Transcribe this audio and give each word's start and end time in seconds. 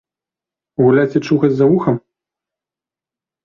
Гуляць 0.83 1.17
і 1.21 1.21
чухаць 1.27 1.51
за 1.59 1.65
вухам? 1.75 1.95